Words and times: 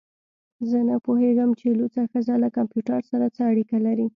زه 0.69 0.77
نه 0.89 0.95
پوهیږم 1.05 1.49
چې 1.59 1.67
لوڅه 1.79 2.01
ښځه 2.11 2.33
له 2.43 2.49
کمپیوټر 2.57 3.01
سره 3.11 3.25
څه 3.35 3.41
اړیکه 3.51 3.77
لري 3.85 4.07